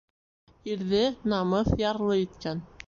Ирҙе 0.71 1.03
намыҫ 1.35 1.73
ярлы 1.87 2.21
иткән. 2.27 2.69